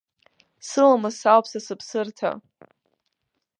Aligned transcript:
Сыламыс 0.67 1.19
ауп 1.31 1.45
са 1.51 1.59
сыԥсырҭа. 1.65 2.31